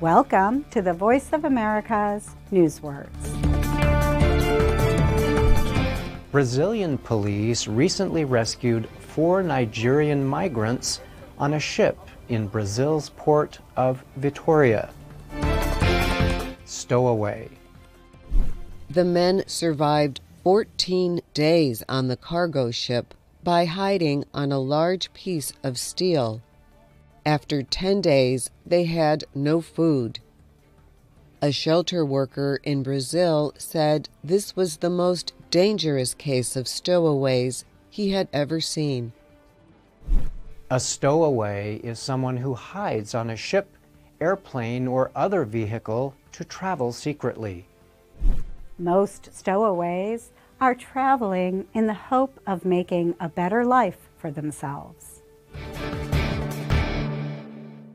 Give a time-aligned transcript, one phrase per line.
[0.00, 3.10] Welcome to the Voice of America's Newswords.
[6.32, 11.02] Brazilian police recently rescued four Nigerian migrants
[11.36, 11.98] on a ship
[12.30, 14.88] in Brazil's port of Vitoria.
[16.64, 17.50] Stowaway.
[18.88, 23.12] The men survived 14 days on the cargo ship
[23.44, 26.40] by hiding on a large piece of steel.
[27.26, 30.20] After 10 days, they had no food.
[31.42, 38.10] A shelter worker in Brazil said this was the most dangerous case of stowaways he
[38.10, 39.12] had ever seen.
[40.70, 43.68] A stowaway is someone who hides on a ship,
[44.20, 47.66] airplane, or other vehicle to travel secretly.
[48.78, 55.19] Most stowaways are traveling in the hope of making a better life for themselves.